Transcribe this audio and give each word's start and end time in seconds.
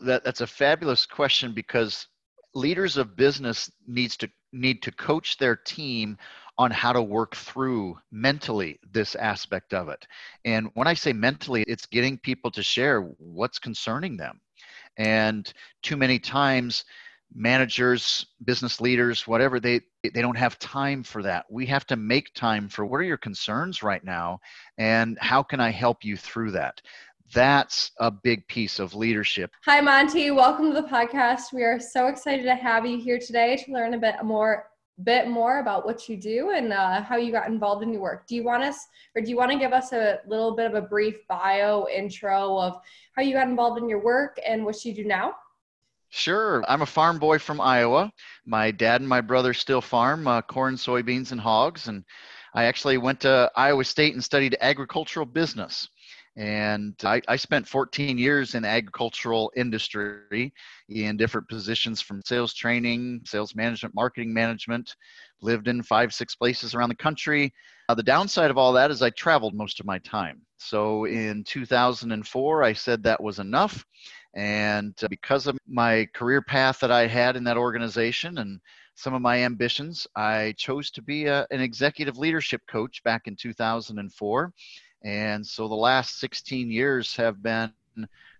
that, 0.00 0.24
that's 0.24 0.40
a 0.40 0.46
fabulous 0.46 1.06
question 1.06 1.52
because 1.52 2.06
leaders 2.54 2.96
of 2.96 3.16
business 3.16 3.70
needs 3.86 4.16
to 4.18 4.30
need 4.52 4.82
to 4.82 4.92
coach 4.92 5.36
their 5.36 5.56
team 5.56 6.16
on 6.56 6.70
how 6.70 6.92
to 6.92 7.02
work 7.02 7.36
through 7.36 7.96
mentally 8.10 8.80
this 8.92 9.14
aspect 9.14 9.72
of 9.72 9.88
it. 9.88 10.06
And 10.44 10.70
when 10.74 10.88
I 10.88 10.94
say 10.94 11.12
mentally, 11.12 11.62
it's 11.68 11.86
getting 11.86 12.18
people 12.18 12.50
to 12.50 12.62
share 12.62 13.02
what's 13.18 13.58
concerning 13.58 14.16
them. 14.16 14.40
And 14.96 15.52
too 15.82 15.96
many 15.96 16.18
times, 16.18 16.84
managers, 17.32 18.26
business 18.44 18.80
leaders, 18.80 19.26
whatever, 19.26 19.60
they 19.60 19.80
they 20.02 20.22
don't 20.22 20.36
have 20.36 20.58
time 20.58 21.02
for 21.02 21.22
that. 21.22 21.44
We 21.50 21.66
have 21.66 21.86
to 21.86 21.96
make 21.96 22.34
time 22.34 22.68
for 22.68 22.84
what 22.84 23.00
are 23.00 23.04
your 23.04 23.18
concerns 23.18 23.82
right 23.82 24.02
now 24.02 24.40
and 24.78 25.18
how 25.20 25.42
can 25.42 25.60
I 25.60 25.70
help 25.70 26.04
you 26.04 26.16
through 26.16 26.52
that? 26.52 26.80
That's 27.34 27.90
a 27.98 28.10
big 28.10 28.46
piece 28.48 28.78
of 28.78 28.94
leadership. 28.94 29.50
Hi 29.64 29.80
Monte, 29.80 30.30
welcome 30.30 30.72
to 30.72 30.80
the 30.80 30.88
podcast. 30.88 31.52
We 31.52 31.62
are 31.62 31.78
so 31.78 32.06
excited 32.06 32.44
to 32.44 32.54
have 32.54 32.86
you 32.86 32.98
here 32.98 33.18
today 33.18 33.56
to 33.56 33.72
learn 33.72 33.94
a 33.94 33.98
bit 33.98 34.22
more 34.24 34.70
bit 35.04 35.28
more 35.28 35.60
about 35.60 35.84
what 35.84 36.08
you 36.08 36.16
do 36.16 36.50
and 36.50 36.72
uh, 36.72 37.00
how 37.02 37.16
you 37.16 37.30
got 37.30 37.46
involved 37.46 37.84
in 37.84 37.92
your 37.92 38.02
work. 38.02 38.26
Do 38.26 38.34
you 38.34 38.42
want 38.42 38.64
us, 38.64 38.86
or 39.14 39.22
do 39.22 39.30
you 39.30 39.36
want 39.36 39.52
to 39.52 39.58
give 39.58 39.72
us 39.72 39.92
a 39.92 40.18
little 40.26 40.56
bit 40.56 40.66
of 40.66 40.74
a 40.74 40.82
brief 40.82 41.26
bio 41.28 41.86
intro 41.94 42.58
of 42.58 42.80
how 43.14 43.22
you 43.22 43.32
got 43.32 43.46
involved 43.46 43.80
in 43.80 43.88
your 43.88 44.02
work 44.02 44.38
and 44.44 44.64
what 44.64 44.84
you 44.84 44.92
do 44.92 45.04
now? 45.04 45.34
Sure. 46.08 46.64
I'm 46.66 46.82
a 46.82 46.86
farm 46.86 47.18
boy 47.18 47.38
from 47.38 47.60
Iowa. 47.60 48.10
My 48.46 48.70
dad 48.70 49.00
and 49.00 49.08
my 49.08 49.20
brother 49.20 49.52
still 49.52 49.82
farm 49.82 50.26
uh, 50.26 50.42
corn, 50.42 50.74
soybeans, 50.74 51.30
and 51.30 51.40
hogs. 51.40 51.86
And 51.86 52.04
I 52.54 52.64
actually 52.64 52.96
went 52.98 53.20
to 53.20 53.52
Iowa 53.54 53.84
State 53.84 54.14
and 54.14 54.24
studied 54.24 54.56
agricultural 54.60 55.26
business. 55.26 55.88
And 56.38 56.94
I, 57.02 57.20
I, 57.26 57.34
spent 57.34 57.66
14 57.66 58.16
years 58.16 58.54
in 58.54 58.64
agricultural 58.64 59.50
industry 59.56 60.54
in 60.88 61.16
different 61.16 61.48
positions 61.48 62.00
from 62.00 62.22
sales 62.24 62.54
training, 62.54 63.22
sales 63.24 63.56
management, 63.56 63.92
marketing 63.96 64.32
management, 64.32 64.94
lived 65.42 65.66
in 65.66 65.82
five, 65.82 66.14
six 66.14 66.36
places 66.36 66.76
around 66.76 66.90
the 66.90 66.94
country. 66.94 67.52
Uh, 67.88 67.94
the 67.96 68.04
downside 68.04 68.52
of 68.52 68.56
all 68.56 68.72
that 68.74 68.92
is 68.92 69.02
I 69.02 69.10
traveled 69.10 69.52
most 69.52 69.80
of 69.80 69.86
my 69.86 69.98
time. 69.98 70.40
So 70.58 71.06
in 71.06 71.42
2004, 71.42 72.62
I 72.62 72.72
said 72.72 73.02
that 73.02 73.20
was 73.20 73.40
enough. 73.40 73.84
And 74.36 74.94
uh, 75.02 75.08
because 75.08 75.48
of 75.48 75.58
my 75.66 76.06
career 76.14 76.40
path 76.40 76.78
that 76.78 76.92
I 76.92 77.08
had 77.08 77.34
in 77.34 77.42
that 77.44 77.56
organization 77.56 78.38
and 78.38 78.60
some 78.94 79.12
of 79.12 79.22
my 79.22 79.42
ambitions, 79.42 80.06
I 80.14 80.54
chose 80.56 80.92
to 80.92 81.02
be 81.02 81.26
a, 81.26 81.48
an 81.50 81.60
executive 81.60 82.16
leadership 82.16 82.62
coach 82.68 83.02
back 83.02 83.22
in 83.26 83.34
2004 83.34 84.52
and 85.02 85.46
so 85.46 85.68
the 85.68 85.74
last 85.74 86.18
16 86.20 86.70
years 86.70 87.14
have 87.16 87.42
been 87.42 87.72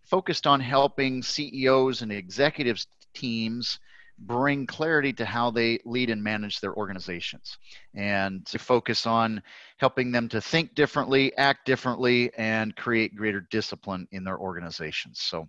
focused 0.04 0.46
on 0.46 0.60
helping 0.60 1.22
CEOs 1.22 2.02
and 2.02 2.12
executives 2.12 2.86
teams 3.14 3.78
bring 4.20 4.66
clarity 4.66 5.12
to 5.12 5.24
how 5.24 5.50
they 5.50 5.78
lead 5.84 6.10
and 6.10 6.22
manage 6.22 6.60
their 6.60 6.74
organizations 6.74 7.56
and 7.94 8.44
to 8.46 8.58
focus 8.58 9.06
on 9.06 9.40
helping 9.76 10.10
them 10.10 10.28
to 10.28 10.40
think 10.40 10.74
differently, 10.74 11.36
act 11.36 11.64
differently, 11.64 12.30
and 12.36 12.74
create 12.76 13.14
greater 13.14 13.46
discipline 13.50 14.08
in 14.10 14.24
their 14.24 14.38
organizations. 14.38 15.20
So, 15.20 15.48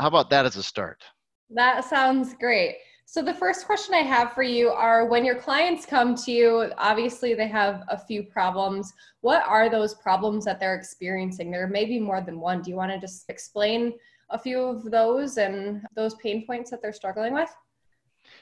how 0.00 0.08
about 0.08 0.30
that 0.30 0.46
as 0.46 0.56
a 0.56 0.62
start? 0.62 1.02
That 1.50 1.84
sounds 1.84 2.34
great. 2.34 2.76
So, 3.08 3.22
the 3.22 3.32
first 3.32 3.66
question 3.66 3.94
I 3.94 4.02
have 4.02 4.32
for 4.32 4.42
you 4.42 4.70
are 4.70 5.06
when 5.06 5.24
your 5.24 5.36
clients 5.36 5.86
come 5.86 6.16
to 6.16 6.32
you, 6.32 6.72
obviously 6.76 7.34
they 7.34 7.46
have 7.46 7.84
a 7.88 7.96
few 7.96 8.24
problems. 8.24 8.92
What 9.20 9.44
are 9.46 9.70
those 9.70 9.94
problems 9.94 10.44
that 10.44 10.58
they're 10.58 10.74
experiencing? 10.74 11.52
There 11.52 11.68
may 11.68 11.84
be 11.84 12.00
more 12.00 12.20
than 12.20 12.40
one. 12.40 12.62
Do 12.62 12.70
you 12.70 12.76
want 12.76 12.90
to 12.90 12.98
just 12.98 13.30
explain 13.30 13.92
a 14.30 14.38
few 14.38 14.60
of 14.60 14.90
those 14.90 15.38
and 15.38 15.82
those 15.94 16.16
pain 16.16 16.44
points 16.44 16.68
that 16.72 16.82
they're 16.82 16.92
struggling 16.92 17.32
with? 17.32 17.48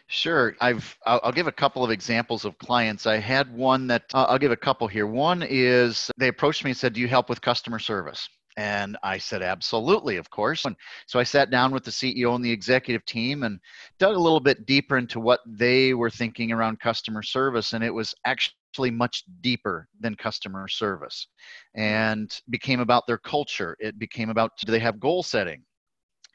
Sure. 0.07 0.57
I've 0.63 0.97
I'll, 1.05 1.31
give 1.31 1.47
a 1.47 1.53
couple 1.53 1.85
of 1.85 1.91
examples 1.91 2.47
of 2.47 2.57
clients. 2.57 3.07
I 3.07 3.19
had 3.19 3.55
one 3.55 3.87
that 3.89 4.05
uh, 4.15 4.25
I'll 4.31 4.39
give 4.39 4.51
a 4.51 4.57
couple 4.57 4.89
here. 4.89 5.07
One 5.07 5.45
is 5.47 6.11
they 6.17 6.29
approached 6.29 6.65
me 6.65 6.71
and 6.71 6.79
said, 6.79 6.95
"Do 6.95 7.03
you 7.03 7.09
help 7.09 7.29
with 7.29 7.43
customer 7.43 7.79
service?" 7.79 8.27
And 8.57 8.97
I 9.03 9.19
said, 9.19 9.43
absolutely, 9.43 10.17
of 10.17 10.31
course. 10.31 10.65
And 10.65 10.77
so 11.07 11.19
I 11.19 11.25
sat 11.25 11.51
down 11.51 11.73
with 11.73 11.85
the 11.85 11.91
CEO 11.91 12.35
and 12.35 12.45
the 12.45 12.51
executive 12.51 13.05
team 13.05 13.43
and 13.43 13.59
dug 13.99 14.15
a 14.15 14.21
little 14.21 14.41
bit 14.41 14.65
deeper 14.65 14.97
into 14.97 15.19
what 15.19 15.41
they 15.47 15.93
were 15.95 16.11
thinking 16.11 16.53
around 16.53 16.79
customer 16.79 17.23
service. 17.23 17.73
And 17.73 17.83
it 17.83 17.93
was 17.93 18.15
actually 18.25 18.93
much 18.93 19.25
deeper 19.41 19.89
than 20.01 20.15
customer 20.15 20.69
service 20.69 21.27
and 21.75 22.41
became 22.49 22.81
about 22.81 23.07
their 23.07 23.19
culture. 23.19 23.77
It 23.81 23.99
became 23.99 24.31
about 24.31 24.53
do 24.65 24.71
they 24.71 24.79
have 24.81 25.01
goal 25.01 25.23
setting? 25.25 25.63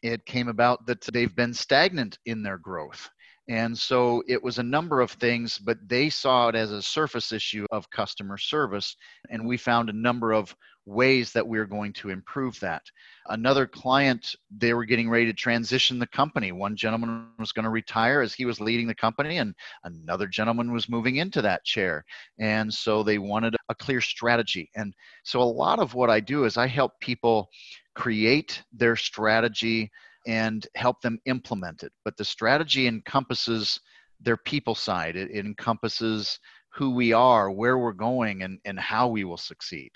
It 0.03 0.25
came 0.25 0.47
about 0.47 0.85
that 0.87 1.01
they've 1.13 1.35
been 1.35 1.53
stagnant 1.53 2.17
in 2.25 2.43
their 2.43 2.57
growth. 2.57 3.09
And 3.49 3.75
so 3.75 4.21
it 4.27 4.41
was 4.41 4.59
a 4.59 4.63
number 4.63 5.01
of 5.01 5.11
things, 5.11 5.57
but 5.57 5.77
they 5.87 6.09
saw 6.09 6.49
it 6.49 6.55
as 6.55 6.71
a 6.71 6.83
surface 6.83 7.31
issue 7.31 7.65
of 7.71 7.89
customer 7.89 8.37
service. 8.37 8.95
And 9.31 9.47
we 9.47 9.57
found 9.57 9.89
a 9.89 9.93
number 9.93 10.33
of 10.33 10.55
ways 10.89 11.31
that 11.33 11.47
we're 11.47 11.65
going 11.65 11.93
to 11.93 12.09
improve 12.09 12.59
that. 12.59 12.81
Another 13.27 13.67
client, 13.67 14.35
they 14.49 14.73
were 14.73 14.85
getting 14.85 15.09
ready 15.09 15.25
to 15.27 15.33
transition 15.33 15.99
the 15.99 16.07
company. 16.07 16.51
One 16.51 16.75
gentleman 16.75 17.27
was 17.37 17.51
going 17.51 17.63
to 17.63 17.69
retire 17.69 18.21
as 18.21 18.33
he 18.33 18.45
was 18.45 18.59
leading 18.59 18.87
the 18.87 18.95
company, 18.95 19.37
and 19.37 19.53
another 19.83 20.27
gentleman 20.27 20.71
was 20.71 20.89
moving 20.89 21.17
into 21.17 21.41
that 21.43 21.63
chair. 21.63 22.03
And 22.39 22.73
so 22.73 23.03
they 23.03 23.19
wanted 23.19 23.55
a 23.69 23.75
clear 23.75 24.01
strategy. 24.01 24.69
And 24.75 24.93
so 25.23 25.41
a 25.41 25.43
lot 25.43 25.79
of 25.79 25.93
what 25.93 26.09
I 26.09 26.19
do 26.19 26.45
is 26.45 26.57
I 26.57 26.67
help 26.67 26.99
people 26.99 27.49
create 27.93 28.63
their 28.73 28.95
strategy 28.95 29.91
and 30.27 30.67
help 30.75 31.01
them 31.01 31.19
implement 31.25 31.83
it. 31.83 31.91
But 32.03 32.17
the 32.17 32.25
strategy 32.25 32.87
encompasses 32.87 33.79
their 34.19 34.37
people 34.37 34.75
side, 34.75 35.15
it, 35.15 35.31
encompasses 35.31 36.39
who 36.73 36.91
we 36.91 37.13
are, 37.13 37.51
where 37.51 37.77
we're 37.77 37.93
going, 37.93 38.43
and, 38.43 38.59
and 38.65 38.79
how 38.79 39.07
we 39.07 39.23
will 39.23 39.37
succeed. 39.37 39.91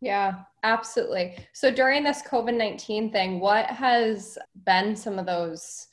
Yeah, 0.00 0.40
absolutely. 0.62 1.36
So 1.52 1.70
during 1.70 2.04
this 2.04 2.22
COVID 2.22 2.56
19 2.56 3.10
thing, 3.10 3.40
what 3.40 3.66
has 3.66 4.36
been 4.64 4.94
some 4.94 5.18
of 5.18 5.26
those 5.26 5.88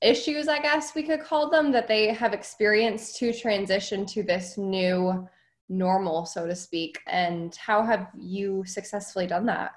issues, 0.00 0.48
I 0.48 0.60
guess 0.60 0.94
we 0.94 1.02
could 1.02 1.22
call 1.22 1.50
them, 1.50 1.72
that 1.72 1.88
they 1.88 2.12
have 2.14 2.32
experienced 2.32 3.16
to 3.18 3.32
transition 3.32 4.06
to 4.06 4.22
this 4.22 4.58
new 4.58 5.28
normal, 5.68 6.26
so 6.26 6.46
to 6.46 6.54
speak? 6.54 7.00
And 7.06 7.54
how 7.56 7.82
have 7.84 8.08
you 8.18 8.64
successfully 8.66 9.26
done 9.26 9.46
that? 9.46 9.72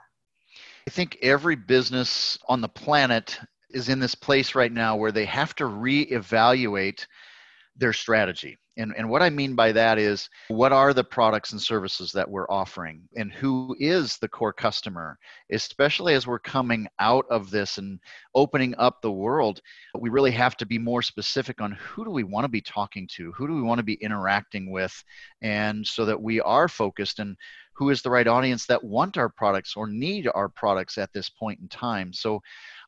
I 0.87 0.91
think 0.91 1.17
every 1.21 1.55
business 1.55 2.37
on 2.47 2.61
the 2.61 2.69
planet 2.69 3.39
is 3.71 3.89
in 3.89 3.99
this 3.99 4.15
place 4.15 4.55
right 4.55 4.71
now 4.71 4.95
where 4.95 5.11
they 5.11 5.25
have 5.25 5.55
to 5.55 5.63
reevaluate 5.65 7.05
their 7.75 7.93
strategy. 7.93 8.57
And, 8.77 8.93
and 8.97 9.09
what 9.09 9.21
I 9.21 9.29
mean 9.29 9.55
by 9.55 9.71
that 9.71 9.97
is 9.97 10.29
what 10.49 10.71
are 10.71 10.93
the 10.93 11.03
products 11.03 11.51
and 11.53 11.61
services 11.61 12.11
that 12.11 12.29
we're 12.29 12.49
offering? 12.49 13.07
And 13.15 13.31
who 13.31 13.75
is 13.79 14.17
the 14.17 14.27
core 14.27 14.53
customer, 14.53 15.17
especially 15.51 16.13
as 16.13 16.27
we're 16.27 16.39
coming 16.39 16.87
out 16.99 17.25
of 17.29 17.51
this 17.51 17.77
and 17.77 17.99
opening 18.33 18.75
up 18.77 19.01
the 19.01 19.11
world. 19.11 19.61
We 19.97 20.09
really 20.09 20.31
have 20.31 20.57
to 20.57 20.65
be 20.65 20.77
more 20.77 21.01
specific 21.01 21.61
on 21.61 21.71
who 21.71 22.03
do 22.03 22.11
we 22.11 22.23
want 22.23 22.43
to 22.43 22.49
be 22.49 22.61
talking 22.61 23.07
to, 23.13 23.31
who 23.31 23.47
do 23.47 23.55
we 23.55 23.61
want 23.61 23.79
to 23.79 23.83
be 23.83 23.93
interacting 23.95 24.71
with, 24.71 25.03
and 25.41 25.85
so 25.85 26.05
that 26.05 26.21
we 26.21 26.41
are 26.41 26.67
focused 26.67 27.19
and 27.19 27.37
who 27.75 27.89
is 27.89 28.01
the 28.01 28.09
right 28.09 28.27
audience 28.27 28.65
that 28.65 28.83
want 28.83 29.17
our 29.17 29.29
products 29.29 29.75
or 29.75 29.87
need 29.87 30.27
our 30.33 30.49
products 30.49 30.97
at 30.97 31.11
this 31.13 31.29
point 31.29 31.59
in 31.59 31.67
time. 31.67 32.13
So 32.13 32.41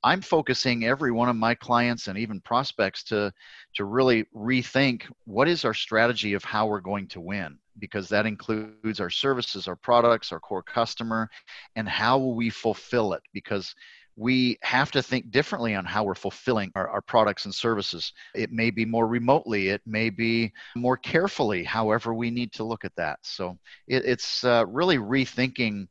I'm 0.03 0.21
focusing 0.21 0.85
every 0.85 1.11
one 1.11 1.29
of 1.29 1.35
my 1.35 1.55
clients 1.55 2.07
and 2.07 2.17
even 2.17 2.41
prospects 2.41 3.03
to 3.05 3.31
to 3.75 3.85
really 3.85 4.25
rethink 4.35 5.03
what 5.25 5.47
is 5.47 5.65
our 5.65 5.73
strategy 5.73 6.33
of 6.33 6.43
how 6.43 6.67
we're 6.67 6.81
going 6.81 7.07
to 7.09 7.21
win 7.21 7.57
because 7.79 8.09
that 8.09 8.25
includes 8.25 8.99
our 8.99 9.09
services, 9.09 9.67
our 9.67 9.75
products, 9.75 10.31
our 10.31 10.39
core 10.39 10.63
customer, 10.63 11.29
and 11.75 11.87
how 11.87 12.17
will 12.17 12.35
we 12.35 12.49
fulfill 12.49 13.13
it 13.13 13.21
because 13.33 13.75
we 14.17 14.57
have 14.63 14.89
to 14.91 15.03
think 15.03 15.29
differently 15.29 15.75
on 15.75 15.85
how 15.85 16.03
we're 16.03 16.15
fulfilling 16.15 16.71
our, 16.75 16.89
our, 16.89 17.01
products 17.01 17.45
and 17.45 17.53
services. 17.53 18.11
It 18.33 18.51
may 18.51 18.71
be 18.71 18.83
more 18.83 19.07
remotely, 19.07 19.69
it 19.69 19.81
may 19.85 20.09
be 20.09 20.51
more 20.75 20.97
carefully, 20.97 21.63
however, 21.63 22.13
we 22.13 22.31
need 22.31 22.51
to 22.53 22.63
look 22.63 22.83
at 22.83 22.95
that. 22.97 23.19
So 23.21 23.57
it, 23.87 24.03
it's 24.05 24.43
uh, 24.43 24.65
really 24.67 24.97
rethinking 24.97 25.87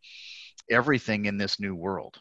everything 0.68 1.26
in 1.26 1.38
this 1.38 1.60
new 1.60 1.76
world. 1.76 2.16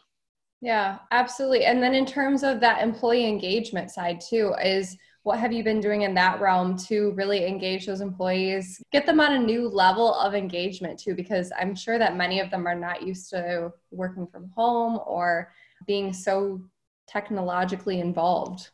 Yeah, 0.62 0.98
absolutely. 1.10 1.64
And 1.64 1.82
then 1.82 1.92
in 1.92 2.06
terms 2.06 2.44
of 2.44 2.60
that 2.60 2.82
employee 2.82 3.26
engagement 3.26 3.90
side 3.90 4.20
too, 4.20 4.54
is 4.62 4.96
what 5.24 5.40
have 5.40 5.52
you 5.52 5.64
been 5.64 5.80
doing 5.80 6.02
in 6.02 6.14
that 6.14 6.40
realm 6.40 6.78
to 6.78 7.10
really 7.16 7.46
engage 7.46 7.84
those 7.84 8.00
employees, 8.00 8.80
get 8.92 9.06
them 9.06 9.18
on 9.18 9.34
a 9.34 9.38
new 9.38 9.68
level 9.68 10.14
of 10.14 10.36
engagement 10.36 11.00
too? 11.00 11.16
Because 11.16 11.50
I'm 11.58 11.74
sure 11.74 11.98
that 11.98 12.16
many 12.16 12.38
of 12.38 12.48
them 12.50 12.66
are 12.66 12.76
not 12.76 13.02
used 13.02 13.28
to 13.30 13.72
working 13.90 14.28
from 14.28 14.50
home 14.54 15.00
or 15.04 15.52
being 15.86 16.12
so 16.12 16.60
technologically 17.06 18.00
involved. 18.00 18.70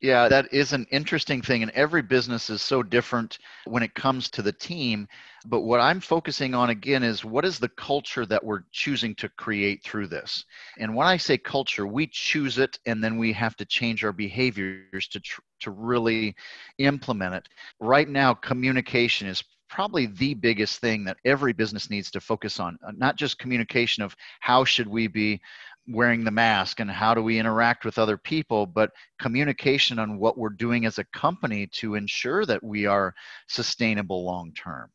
Yeah, 0.00 0.28
that 0.28 0.52
is 0.52 0.74
an 0.74 0.86
interesting 0.90 1.40
thing. 1.40 1.62
And 1.62 1.72
every 1.72 2.02
business 2.02 2.50
is 2.50 2.60
so 2.60 2.82
different 2.82 3.38
when 3.64 3.82
it 3.82 3.94
comes 3.94 4.28
to 4.30 4.42
the 4.42 4.52
team. 4.52 5.08
But 5.46 5.62
what 5.62 5.80
I'm 5.80 5.98
focusing 5.98 6.54
on 6.54 6.68
again 6.68 7.02
is 7.02 7.24
what 7.24 7.46
is 7.46 7.58
the 7.58 7.70
culture 7.70 8.26
that 8.26 8.44
we're 8.44 8.64
choosing 8.70 9.14
to 9.14 9.30
create 9.30 9.82
through 9.82 10.08
this? 10.08 10.44
And 10.78 10.94
when 10.94 11.06
I 11.06 11.16
say 11.16 11.38
culture, 11.38 11.86
we 11.86 12.06
choose 12.06 12.58
it 12.58 12.78
and 12.84 13.02
then 13.02 13.16
we 13.16 13.32
have 13.32 13.56
to 13.56 13.64
change 13.64 14.04
our 14.04 14.12
behaviors 14.12 15.08
to, 15.08 15.20
tr- 15.20 15.40
to 15.60 15.70
really 15.70 16.34
implement 16.76 17.34
it. 17.36 17.48
Right 17.80 18.08
now, 18.08 18.34
communication 18.34 19.26
is 19.26 19.42
probably 19.74 20.06
the 20.06 20.34
biggest 20.34 20.78
thing 20.78 21.02
that 21.02 21.16
every 21.24 21.52
business 21.52 21.90
needs 21.90 22.08
to 22.08 22.20
focus 22.20 22.60
on 22.60 22.78
uh, 22.86 22.92
not 22.96 23.16
just 23.16 23.40
communication 23.40 24.04
of 24.04 24.14
how 24.38 24.64
should 24.64 24.86
we 24.86 25.08
be 25.08 25.40
wearing 25.88 26.22
the 26.22 26.30
mask 26.30 26.78
and 26.78 26.88
how 26.88 27.12
do 27.12 27.20
we 27.20 27.40
interact 27.40 27.84
with 27.84 27.98
other 27.98 28.16
people, 28.16 28.66
but 28.66 28.92
communication 29.18 29.98
on 29.98 30.16
what 30.16 30.38
we're 30.38 30.48
doing 30.48 30.86
as 30.86 30.98
a 30.98 31.04
company 31.12 31.66
to 31.66 31.96
ensure 31.96 32.46
that 32.46 32.62
we 32.62 32.86
are 32.86 33.12
sustainable 33.48 34.24
long 34.24 34.52
term. 34.52 34.88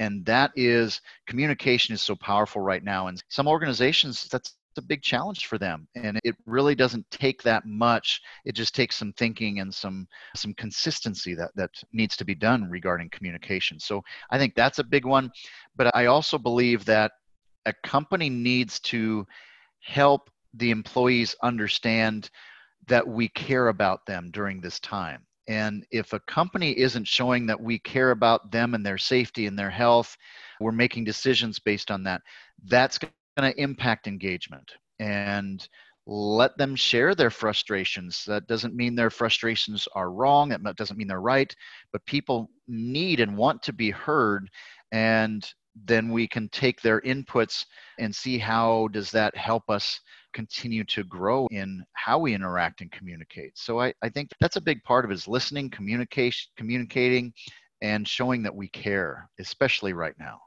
And 0.00 0.26
that 0.26 0.50
is 0.56 1.00
communication 1.28 1.94
is 1.94 2.02
so 2.02 2.16
powerful 2.16 2.60
right 2.60 2.82
now. 2.82 3.06
And 3.06 3.22
some 3.28 3.46
organizations, 3.46 4.26
that's 4.28 4.56
a 4.78 4.82
big 4.82 5.02
challenge 5.02 5.46
for 5.46 5.58
them 5.58 5.86
and 5.94 6.18
it 6.24 6.36
really 6.46 6.74
doesn't 6.74 7.08
take 7.10 7.42
that 7.42 7.64
much. 7.66 8.20
It 8.44 8.52
just 8.52 8.74
takes 8.74 8.96
some 8.96 9.12
thinking 9.12 9.60
and 9.60 9.74
some 9.74 10.06
some 10.34 10.54
consistency 10.54 11.34
that 11.34 11.50
that 11.56 11.70
needs 11.92 12.16
to 12.16 12.24
be 12.24 12.34
done 12.34 12.70
regarding 12.70 13.10
communication. 13.10 13.78
So 13.80 14.02
i 14.30 14.38
think 14.38 14.54
that's 14.54 14.78
a 14.78 14.84
big 14.84 15.04
one 15.04 15.30
but 15.76 15.94
i 15.94 16.06
also 16.06 16.38
believe 16.38 16.84
that 16.84 17.12
a 17.66 17.72
company 17.82 18.30
needs 18.30 18.80
to 18.80 19.26
help 19.80 20.30
the 20.54 20.70
employees 20.70 21.34
understand 21.42 22.30
that 22.88 23.06
we 23.06 23.28
care 23.28 23.68
about 23.68 24.06
them 24.06 24.30
during 24.30 24.60
this 24.60 24.80
time. 24.80 25.22
And 25.48 25.86
if 25.90 26.12
a 26.12 26.20
company 26.20 26.76
isn't 26.78 27.06
showing 27.06 27.46
that 27.46 27.60
we 27.60 27.78
care 27.78 28.10
about 28.10 28.50
them 28.50 28.74
and 28.74 28.84
their 28.84 28.98
safety 28.98 29.46
and 29.46 29.58
their 29.58 29.70
health, 29.70 30.16
we're 30.60 30.72
making 30.72 31.04
decisions 31.04 31.58
based 31.58 31.90
on 31.90 32.02
that, 32.04 32.22
that's 32.64 32.98
going 33.36 33.52
to 33.52 33.60
impact 33.60 34.06
engagement. 34.06 34.70
And 34.98 35.66
let 36.06 36.56
them 36.56 36.76
share 36.76 37.14
their 37.14 37.30
frustrations. 37.30 38.24
That 38.26 38.46
doesn't 38.46 38.76
mean 38.76 38.94
their 38.94 39.10
frustrations 39.10 39.88
are 39.94 40.12
wrong, 40.12 40.50
that 40.50 40.76
doesn't 40.76 40.96
mean 40.96 41.08
they're 41.08 41.20
right, 41.20 41.52
but 41.92 42.06
people 42.06 42.48
need 42.68 43.18
and 43.18 43.36
want 43.36 43.62
to 43.64 43.72
be 43.72 43.90
heard. 43.90 44.48
And 44.92 45.44
then 45.84 46.10
we 46.10 46.26
can 46.26 46.48
take 46.50 46.80
their 46.80 47.00
inputs 47.02 47.66
and 47.98 48.14
see 48.14 48.38
how 48.38 48.88
does 48.92 49.10
that 49.10 49.36
help 49.36 49.64
us 49.68 50.00
continue 50.32 50.84
to 50.84 51.04
grow 51.04 51.46
in 51.50 51.84
how 51.92 52.18
we 52.18 52.34
interact 52.34 52.80
and 52.80 52.90
communicate 52.92 53.52
so 53.54 53.80
i, 53.80 53.92
I 54.02 54.08
think 54.08 54.30
that's 54.40 54.56
a 54.56 54.60
big 54.60 54.82
part 54.84 55.04
of 55.04 55.10
it 55.10 55.14
is 55.14 55.28
listening 55.28 55.70
communication 55.70 56.50
communicating 56.56 57.32
and 57.82 58.06
showing 58.06 58.42
that 58.42 58.54
we 58.54 58.68
care 58.68 59.28
especially 59.38 59.92
right 59.92 60.14
now 60.18 60.38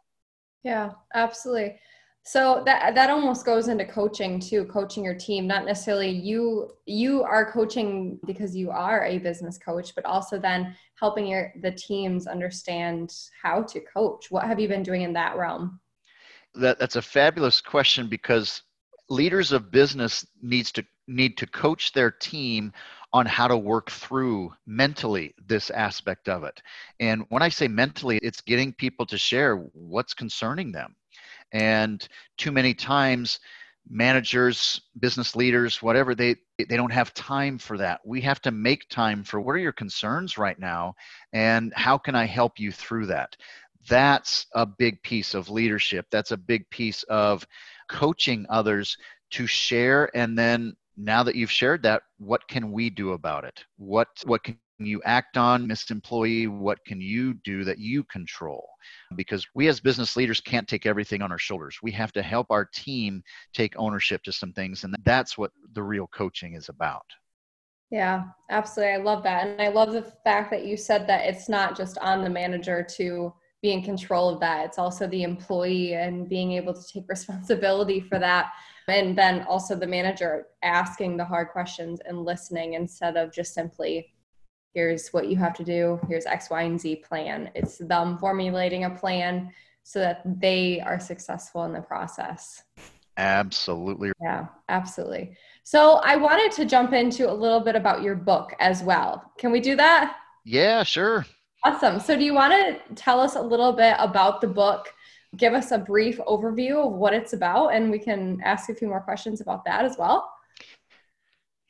yeah 0.63 0.91
absolutely 1.15 1.79
so 2.23 2.61
that 2.65 2.93
that 2.95 3.09
almost 3.09 3.45
goes 3.45 3.69
into 3.69 3.85
coaching 3.85 4.39
too 4.39 4.65
coaching 4.65 5.03
your 5.03 5.15
team 5.15 5.47
not 5.47 5.65
necessarily 5.65 6.09
you 6.09 6.69
you 6.85 7.23
are 7.23 7.51
coaching 7.51 8.19
because 8.25 8.55
you 8.55 8.69
are 8.69 9.05
a 9.05 9.17
business 9.17 9.57
coach 9.57 9.95
but 9.95 10.05
also 10.05 10.37
then 10.37 10.75
helping 10.99 11.25
your 11.25 11.53
the 11.61 11.71
teams 11.71 12.27
understand 12.27 13.13
how 13.41 13.63
to 13.63 13.79
coach. 13.81 14.29
What 14.29 14.45
have 14.45 14.59
you 14.59 14.67
been 14.67 14.83
doing 14.83 15.01
in 15.01 15.13
that 15.13 15.37
realm? 15.37 15.79
That 16.55 16.79
that's 16.79 16.97
a 16.97 17.01
fabulous 17.01 17.61
question 17.61 18.09
because 18.09 18.61
leaders 19.09 19.51
of 19.51 19.71
business 19.71 20.25
needs 20.41 20.71
to 20.73 20.85
need 21.07 21.37
to 21.37 21.47
coach 21.47 21.93
their 21.93 22.11
team 22.11 22.71
on 23.11 23.25
how 23.25 23.47
to 23.47 23.57
work 23.57 23.89
through 23.89 24.53
mentally 24.67 25.33
this 25.47 25.71
aspect 25.71 26.29
of 26.29 26.43
it. 26.43 26.61
And 26.99 27.25
when 27.29 27.41
i 27.41 27.49
say 27.49 27.67
mentally 27.67 28.19
it's 28.21 28.41
getting 28.41 28.73
people 28.73 29.05
to 29.07 29.17
share 29.17 29.55
what's 29.73 30.13
concerning 30.13 30.71
them 30.71 30.95
and 31.51 32.07
too 32.37 32.51
many 32.51 32.73
times 32.73 33.39
managers 33.89 34.81
business 34.99 35.35
leaders 35.35 35.81
whatever 35.81 36.13
they 36.13 36.35
they 36.57 36.77
don't 36.77 36.91
have 36.91 37.13
time 37.13 37.57
for 37.57 37.77
that. 37.77 38.01
We 38.05 38.21
have 38.21 38.41
to 38.41 38.51
make 38.51 38.87
time 38.89 39.23
for 39.23 39.39
what 39.39 39.53
are 39.53 39.59
your 39.59 39.71
concerns 39.71 40.37
right 40.37 40.59
now 40.59 40.93
and 41.33 41.73
how 41.75 41.97
can 41.97 42.15
i 42.15 42.25
help 42.25 42.59
you 42.59 42.71
through 42.71 43.07
that? 43.07 43.35
That's 43.87 44.45
a 44.53 44.65
big 44.65 45.01
piece 45.03 45.33
of 45.33 45.49
leadership. 45.49 46.05
That's 46.11 46.31
a 46.31 46.37
big 46.37 46.69
piece 46.69 47.03
of 47.03 47.47
coaching 47.89 48.45
others 48.49 48.97
to 49.31 49.47
share 49.47 50.15
and 50.15 50.37
then 50.37 50.75
now 50.97 51.23
that 51.23 51.35
you've 51.35 51.51
shared 51.51 51.81
that 51.83 52.03
what 52.17 52.47
can 52.47 52.71
we 52.71 52.89
do 52.89 53.13
about 53.13 53.45
it? 53.45 53.63
What 53.77 54.09
what 54.25 54.43
can 54.43 54.57
you 54.85 55.01
act 55.03 55.37
on 55.37 55.67
miss 55.67 55.89
employee 55.91 56.47
what 56.47 56.83
can 56.85 57.01
you 57.01 57.33
do 57.43 57.63
that 57.63 57.79
you 57.79 58.03
control? 58.05 58.67
Because 59.15 59.47
we 59.53 59.67
as 59.67 59.79
business 59.79 60.15
leaders 60.15 60.41
can't 60.41 60.67
take 60.67 60.85
everything 60.85 61.21
on 61.21 61.31
our 61.31 61.37
shoulders. 61.37 61.79
We 61.81 61.91
have 61.91 62.11
to 62.13 62.21
help 62.21 62.47
our 62.49 62.65
team 62.65 63.23
take 63.53 63.73
ownership 63.77 64.23
to 64.23 64.31
some 64.31 64.53
things 64.53 64.83
and 64.83 64.95
that's 65.03 65.37
what 65.37 65.51
the 65.73 65.83
real 65.83 66.07
coaching 66.07 66.55
is 66.55 66.69
about. 66.69 67.05
Yeah 67.91 68.25
absolutely. 68.49 68.95
I 68.95 68.97
love 68.97 69.23
that. 69.23 69.47
And 69.47 69.61
i 69.61 69.69
love 69.69 69.93
the 69.93 70.13
fact 70.23 70.51
that 70.51 70.65
you 70.65 70.77
said 70.77 71.07
that 71.07 71.25
it's 71.25 71.49
not 71.49 71.77
just 71.77 71.97
on 71.99 72.23
the 72.23 72.29
manager 72.29 72.85
to 72.97 73.33
be 73.61 73.71
in 73.71 73.83
control 73.83 74.29
of 74.29 74.39
that. 74.39 74.65
It's 74.65 74.79
also 74.79 75.07
the 75.07 75.23
employee 75.23 75.93
and 75.93 76.29
being 76.29 76.53
able 76.53 76.73
to 76.73 76.87
take 76.87 77.05
responsibility 77.09 77.99
for 77.99 78.19
that. 78.19 78.51
And 78.87 79.17
then 79.17 79.43
also 79.43 79.75
the 79.75 79.87
manager 79.87 80.47
asking 80.63 81.17
the 81.17 81.25
hard 81.25 81.49
questions 81.49 81.99
and 82.05 82.25
listening 82.25 82.73
instead 82.73 83.17
of 83.17 83.31
just 83.31 83.53
simply, 83.53 84.13
here's 84.73 85.09
what 85.09 85.27
you 85.27 85.37
have 85.37 85.53
to 85.55 85.63
do, 85.63 85.99
here's 86.07 86.25
X, 86.25 86.49
Y, 86.49 86.61
and 86.61 86.79
Z 86.79 86.97
plan. 86.97 87.51
It's 87.55 87.77
them 87.77 88.17
formulating 88.17 88.85
a 88.85 88.89
plan 88.89 89.51
so 89.83 89.99
that 89.99 90.21
they 90.39 90.79
are 90.81 90.99
successful 90.99 91.63
in 91.65 91.73
the 91.73 91.81
process. 91.81 92.63
Absolutely. 93.17 94.11
Yeah, 94.21 94.47
absolutely. 94.69 95.35
So 95.63 95.95
I 96.03 96.15
wanted 96.15 96.51
to 96.53 96.65
jump 96.65 96.93
into 96.93 97.29
a 97.29 97.33
little 97.33 97.59
bit 97.59 97.75
about 97.75 98.01
your 98.01 98.15
book 98.15 98.53
as 98.59 98.81
well. 98.81 99.33
Can 99.37 99.51
we 99.51 99.59
do 99.59 99.75
that? 99.75 100.15
Yeah, 100.45 100.83
sure. 100.83 101.25
Awesome. 101.65 101.99
So, 101.99 102.15
do 102.15 102.23
you 102.23 102.33
want 102.33 102.53
to 102.53 102.95
tell 102.95 103.19
us 103.19 103.35
a 103.35 103.41
little 103.41 103.73
bit 103.73 103.95
about 103.99 104.39
the 104.39 104.47
book? 104.47 104.93
Give 105.35 105.53
us 105.53 105.71
a 105.71 105.77
brief 105.77 106.17
overview 106.19 106.87
of 106.87 106.93
what 106.93 107.13
it's 107.13 107.33
about, 107.33 107.73
and 107.73 107.91
we 107.91 107.99
can 107.99 108.39
ask 108.43 108.69
a 108.69 108.73
few 108.73 108.87
more 108.87 109.01
questions 109.01 109.41
about 109.41 109.65
that 109.65 109.83
as 109.83 109.97
well. 109.97 110.31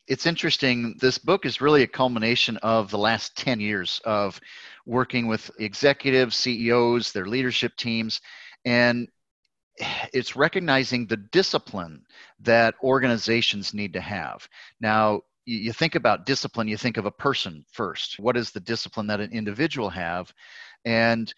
It's 0.10 0.26
interesting. 0.26 0.96
This 1.00 1.20
book 1.20 1.46
is 1.46 1.62
really 1.62 1.84
a 1.84 1.88
culmination 1.88 2.58
of 2.58 2.90
the 2.90 2.98
last 2.98 3.38
10 3.38 3.60
years 3.60 4.02
of 4.06 4.42
working 4.88 5.28
with 5.28 5.52
executives, 5.60 6.36
CEOs, 6.36 7.12
their 7.12 7.28
leadership 7.28 7.76
teams, 7.78 8.20
and 8.66 9.08
it's 10.12 10.36
recognizing 10.36 11.06
the 11.06 11.18
discipline 11.18 12.02
that 12.40 12.74
organizations 12.84 13.72
need 13.76 13.94
to 13.94 14.02
have. 14.02 14.50
Now, 14.82 15.22
you 15.46 15.72
think 15.74 15.94
about 15.94 16.26
discipline, 16.26 16.68
you 16.68 16.78
think 16.78 16.98
of 16.98 17.06
a 17.06 17.12
person 17.12 17.64
first. 17.72 18.18
What 18.18 18.36
is 18.36 18.50
the 18.50 18.60
discipline 18.62 19.06
that 19.08 19.22
an 19.22 19.32
individual 19.32 19.92
have? 19.92 20.34
And 20.86 21.32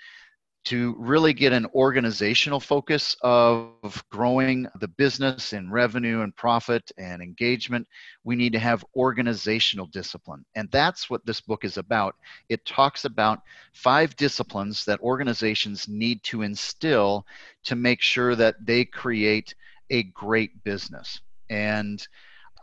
to 0.64 0.96
really 1.00 1.34
get 1.34 1.54
an 1.54 1.66
organizational 1.74 2.60
focus 2.60 3.16
of 3.22 4.04
growing 4.12 4.68
the 4.80 4.88
business 4.88 5.54
and 5.54 5.72
revenue 5.72 6.22
and 6.22 6.36
profit 6.36 6.92
and 6.98 7.22
engagement, 7.22 7.88
we 8.24 8.36
need 8.36 8.54
to 8.54 8.60
have 8.60 8.86
organizational 8.96 9.88
discipline. 9.88 10.46
And 10.56 10.70
that's 10.72 11.10
what 11.10 11.26
this 11.26 11.42
book 11.42 11.66
is 11.66 11.78
about. 11.78 12.16
It 12.50 12.66
talks 12.66 13.06
about 13.06 13.42
five 13.74 14.16
disciplines 14.16 14.86
that 14.86 15.00
organizations 15.00 15.88
need 15.88 16.22
to 16.24 16.44
instill 16.44 17.26
to 17.64 17.76
make 17.76 18.02
sure 18.02 18.36
that 18.36 18.56
they 18.64 18.86
create 18.86 19.56
a 19.90 20.04
great 20.04 20.64
business. 20.64 21.20
And 21.50 22.06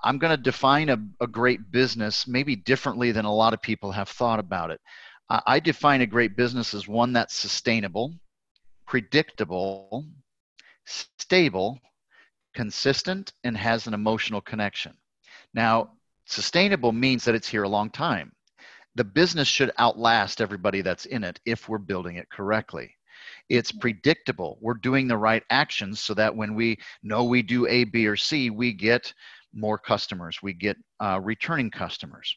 I'm 0.05 0.19
going 0.19 0.37
to 0.37 0.43
define 0.43 0.89
a, 0.89 0.99
a 1.21 1.27
great 1.27 1.73
business 1.73 2.29
maybe 2.29 2.55
differently 2.55 3.11
than 3.11 3.25
a 3.25 3.35
lot 3.35 3.55
of 3.55 3.61
people 3.61 3.91
have 3.91 4.09
thought 4.09 4.39
about 4.39 4.71
it. 4.71 4.81
I, 5.31 5.61
define 5.61 6.01
a 6.01 6.07
great 6.07 6.37
business 6.37 6.73
as 6.73 6.89
one 6.89 7.13
that's 7.13 7.35
sustainable, 7.35 8.15
predictable, 8.87 10.07
stable, 10.87 11.79
consistent, 12.55 13.33
and 13.45 13.57
has 13.57 13.87
an 13.87 13.95
emotional 13.95 14.41
connection. 14.41 14.97
Now, 15.53 15.91
sustainable 16.25 16.93
means 16.93 17.25
that 17.25 17.35
it's 17.35 17.49
here 17.49 17.65
a 17.65 17.69
long 17.69 17.91
time. 17.91 18.33
The 18.95 19.05
business 19.05 19.49
should 19.49 19.71
outlast 19.79 20.41
everybody 20.41 20.81
that's 20.81 21.05
in 21.05 21.25
it 21.25 21.39
if 21.45 21.69
we're 21.69 21.79
building 21.79 22.17
it 22.17 22.31
correctly. 22.31 22.97
It's 23.49 23.71
predictable. 23.71 24.59
We're 24.61 24.75
doing 24.75 25.09
the 25.09 25.17
right 25.17 25.43
actions 25.51 26.01
so 26.01 26.15
that 26.15 26.35
when 26.35 26.55
we 26.55 26.79
know 27.03 27.25
we 27.25 27.43
do 27.43 27.67
A, 27.67 27.85
B, 27.85 28.07
or 28.07 28.17
C, 28.17 28.51
we 28.51 28.73
get 28.73 29.13
more 29.55 29.79
customers, 29.79 30.39
we 30.43 30.53
get 30.53 30.77
uh, 31.01 31.21
returning 31.23 31.71
customers. 31.71 32.35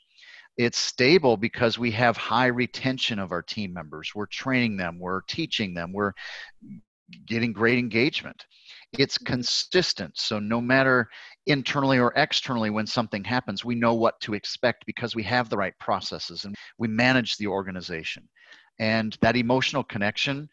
It's 0.57 0.77
stable 0.77 1.37
because 1.37 1.79
we 1.79 1.91
have 1.91 2.17
high 2.17 2.47
retention 2.47 3.19
of 3.19 3.31
our 3.31 3.41
team 3.41 3.73
members. 3.73 4.11
We're 4.13 4.27
training 4.27 4.77
them, 4.77 4.99
we're 4.99 5.21
teaching 5.21 5.73
them, 5.73 5.93
we're 5.93 6.13
getting 7.25 7.53
great 7.53 7.79
engagement. 7.79 8.45
it's 8.97 9.17
mm-hmm. 9.17 9.33
consistent. 9.33 10.17
So 10.17 10.39
no 10.39 10.59
matter 10.59 11.09
internally 11.47 11.99
or 11.99 12.13
externally 12.15 12.69
when 12.69 12.85
something 12.87 13.23
happens, 13.23 13.63
we 13.63 13.75
know 13.75 13.93
what 13.93 14.19
to 14.21 14.33
expect 14.33 14.85
because 14.85 15.15
we 15.15 15.23
have 15.23 15.49
the 15.49 15.57
right 15.57 15.77
processes 15.79 16.45
and 16.45 16.55
we 16.77 16.87
manage 16.87 17.37
the 17.37 17.47
organization. 17.47 18.27
And 18.79 19.17
that 19.21 19.35
emotional 19.35 19.83
connection, 19.83 20.49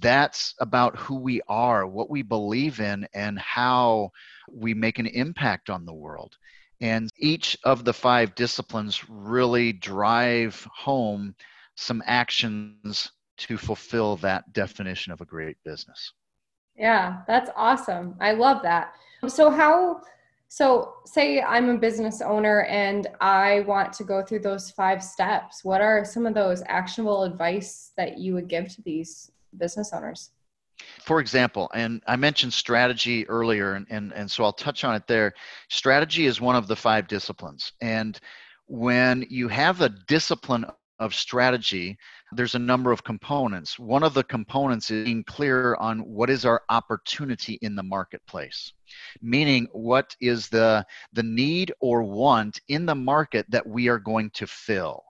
that's 0.00 0.54
about 0.60 0.96
who 0.96 1.16
we 1.16 1.40
are, 1.48 1.86
what 1.86 2.10
we 2.10 2.22
believe 2.22 2.80
in, 2.80 3.06
and 3.14 3.38
how 3.38 4.10
we 4.50 4.74
make 4.74 4.98
an 4.98 5.06
impact 5.06 5.70
on 5.70 5.86
the 5.86 5.94
world. 5.94 6.36
And 6.80 7.10
each 7.18 7.56
of 7.64 7.84
the 7.84 7.92
five 7.92 8.34
disciplines 8.34 9.08
really 9.08 9.72
drive 9.72 10.66
home 10.72 11.34
some 11.74 12.02
actions 12.06 13.10
to 13.38 13.56
fulfill 13.56 14.16
that 14.16 14.52
definition 14.52 15.12
of 15.12 15.20
a 15.20 15.24
great 15.24 15.56
business. 15.64 16.12
Yeah, 16.76 17.22
that's 17.26 17.50
awesome. 17.56 18.14
I 18.20 18.32
love 18.32 18.62
that. 18.62 18.92
So, 19.26 19.50
how, 19.50 20.00
so 20.48 20.94
say 21.04 21.42
I'm 21.42 21.68
a 21.68 21.78
business 21.78 22.20
owner 22.20 22.62
and 22.64 23.08
I 23.20 23.60
want 23.60 23.92
to 23.94 24.04
go 24.04 24.22
through 24.22 24.40
those 24.40 24.70
five 24.70 25.02
steps. 25.02 25.64
What 25.64 25.80
are 25.80 26.04
some 26.04 26.26
of 26.26 26.34
those 26.34 26.62
actionable 26.66 27.24
advice 27.24 27.92
that 27.96 28.18
you 28.18 28.34
would 28.34 28.48
give 28.48 28.68
to 28.74 28.82
these 28.82 29.30
business 29.56 29.92
owners? 29.92 30.30
For 31.00 31.20
example, 31.20 31.70
and 31.74 32.02
I 32.06 32.16
mentioned 32.16 32.52
strategy 32.52 33.28
earlier, 33.28 33.74
and, 33.74 33.86
and, 33.90 34.12
and 34.12 34.30
so 34.30 34.44
I'll 34.44 34.52
touch 34.52 34.84
on 34.84 34.94
it 34.94 35.06
there. 35.06 35.34
Strategy 35.68 36.26
is 36.26 36.40
one 36.40 36.56
of 36.56 36.68
the 36.68 36.76
five 36.76 37.08
disciplines. 37.08 37.72
And 37.80 38.18
when 38.66 39.26
you 39.28 39.48
have 39.48 39.80
a 39.80 39.88
discipline 39.88 40.66
of 40.98 41.14
strategy, 41.14 41.96
there's 42.32 42.54
a 42.54 42.58
number 42.58 42.92
of 42.92 43.04
components. 43.04 43.78
One 43.78 44.02
of 44.02 44.14
the 44.14 44.24
components 44.24 44.90
is 44.90 45.04
being 45.04 45.24
clear 45.24 45.74
on 45.76 46.00
what 46.00 46.28
is 46.28 46.44
our 46.44 46.62
opportunity 46.68 47.58
in 47.62 47.74
the 47.74 47.82
marketplace, 47.82 48.72
meaning 49.22 49.68
what 49.72 50.14
is 50.20 50.48
the, 50.48 50.84
the 51.12 51.22
need 51.22 51.72
or 51.80 52.02
want 52.02 52.60
in 52.68 52.84
the 52.84 52.94
market 52.94 53.46
that 53.50 53.66
we 53.66 53.88
are 53.88 53.98
going 53.98 54.30
to 54.30 54.46
fill. 54.46 55.04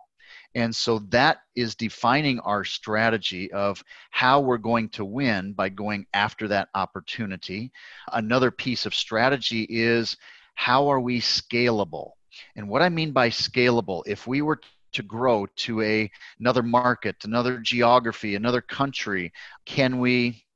And 0.54 0.74
so 0.74 1.00
that 1.10 1.38
is 1.54 1.74
defining 1.74 2.40
our 2.40 2.64
strategy 2.64 3.52
of 3.52 3.82
how 4.10 4.40
we're 4.40 4.58
going 4.58 4.88
to 4.90 5.04
win 5.04 5.52
by 5.52 5.68
going 5.68 6.06
after 6.14 6.48
that 6.48 6.68
opportunity. 6.74 7.70
Another 8.12 8.50
piece 8.50 8.86
of 8.86 8.94
strategy 8.94 9.66
is 9.68 10.16
how 10.54 10.88
are 10.88 11.00
we 11.00 11.20
scalable? 11.20 12.12
And 12.56 12.68
what 12.68 12.82
I 12.82 12.88
mean 12.88 13.12
by 13.12 13.30
scalable, 13.30 14.02
if 14.06 14.26
we 14.26 14.42
were 14.42 14.60
to 14.92 15.02
grow 15.02 15.46
to 15.56 15.82
a 15.82 16.10
another 16.40 16.62
market, 16.62 17.16
another 17.24 17.58
geography, 17.58 18.34
another 18.34 18.62
country, 18.62 19.32
can 19.66 20.00
we 20.00 20.46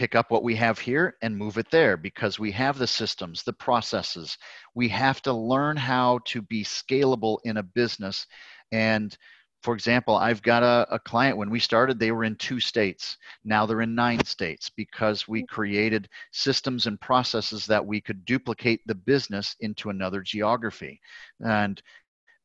pick 0.00 0.14
up 0.14 0.30
what 0.30 0.42
we 0.42 0.56
have 0.56 0.78
here 0.78 1.14
and 1.20 1.36
move 1.36 1.58
it 1.58 1.70
there 1.70 1.94
because 1.94 2.38
we 2.38 2.50
have 2.50 2.78
the 2.78 2.86
systems, 2.86 3.42
the 3.42 3.52
processes. 3.52 4.38
We 4.74 4.88
have 4.88 5.20
to 5.22 5.32
learn 5.34 5.76
how 5.76 6.20
to 6.26 6.40
be 6.40 6.64
scalable 6.64 7.36
in 7.44 7.58
a 7.58 7.62
business. 7.62 8.26
And 8.72 9.16
for 9.62 9.74
example, 9.74 10.16
I've 10.16 10.42
got 10.42 10.62
a, 10.62 10.86
a, 10.90 10.98
client 10.98 11.36
when 11.36 11.50
we 11.50 11.60
started, 11.60 11.98
they 11.98 12.12
were 12.12 12.24
in 12.24 12.36
two 12.36 12.60
states. 12.60 13.18
Now 13.44 13.66
they're 13.66 13.82
in 13.82 13.94
nine 13.94 14.24
states 14.24 14.70
because 14.70 15.28
we 15.28 15.44
created 15.44 16.08
systems 16.32 16.86
and 16.86 16.98
processes 17.00 17.66
that 17.66 17.84
we 17.84 18.00
could 18.00 18.24
duplicate 18.24 18.80
the 18.86 18.94
business 18.94 19.56
into 19.60 19.90
another 19.90 20.22
geography. 20.22 20.98
And 21.40 21.80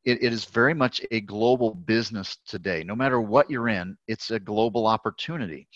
it, 0.04 0.22
it 0.22 0.32
is 0.32 0.44
very 0.44 0.74
much 0.74 1.00
a 1.10 1.22
global 1.22 1.74
business 1.74 2.36
today. 2.46 2.84
No 2.84 2.94
matter 2.94 3.20
what 3.20 3.50
you're 3.50 3.68
in, 3.68 3.96
it's 4.06 4.30
a 4.30 4.38
global 4.38 4.86
opportunity. 4.86 5.68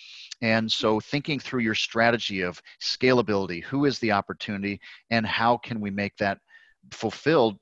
And 0.42 0.70
so, 0.70 1.00
thinking 1.00 1.40
through 1.40 1.60
your 1.60 1.74
strategy 1.74 2.42
of 2.42 2.62
scalability, 2.80 3.62
who 3.64 3.86
is 3.86 3.98
the 3.98 4.12
opportunity, 4.12 4.80
and 5.10 5.26
how 5.26 5.56
can 5.56 5.80
we 5.80 5.90
make 5.90 6.16
that 6.18 6.38
fulfilled 6.92 7.58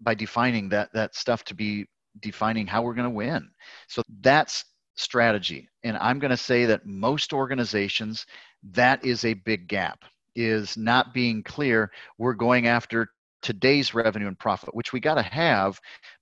by 0.00 0.14
defining 0.14 0.68
that 0.70 0.92
that 0.92 1.14
stuff 1.14 1.44
to 1.44 1.54
be 1.54 1.86
defining 2.20 2.66
how 2.66 2.82
we're 2.82 2.94
going 2.94 3.04
to 3.04 3.10
win. 3.10 3.48
So 3.88 4.02
that's 4.20 4.64
strategy. 4.96 5.68
And 5.82 5.96
I'm 5.98 6.18
going 6.18 6.30
to 6.30 6.36
say 6.36 6.66
that 6.66 6.86
most 6.86 7.32
organizations, 7.32 8.26
that 8.72 9.04
is 9.04 9.24
a 9.24 9.34
big 9.34 9.68
gap, 9.68 10.04
is 10.34 10.76
not 10.76 11.14
being 11.14 11.42
clear. 11.42 11.90
We're 12.18 12.34
going 12.34 12.66
after 12.66 13.08
today's 13.42 13.94
revenue 13.94 14.28
and 14.28 14.38
profit, 14.38 14.74
which 14.74 14.92
we 14.92 15.00
got 15.00 15.14
to 15.14 15.22
have, 15.22 15.80